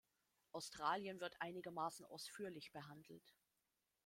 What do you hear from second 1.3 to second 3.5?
einigermaßen ausführlich behandelt.